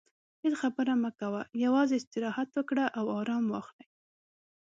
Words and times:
هیڅ 0.43 0.53
خبرې 0.61 0.93
مه 1.03 1.11
کوه، 1.19 1.41
یوازې 1.65 1.95
استراحت 1.97 2.49
وکړه 2.53 2.85
او 2.97 3.05
ارام 3.21 3.45
واخلې. 3.49 3.85